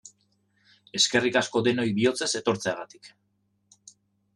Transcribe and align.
Eskerrik 1.01 1.37
asko 1.43 1.63
denoi 1.69 1.87
bihotzez 2.01 2.31
etortzeagatik! 2.43 3.15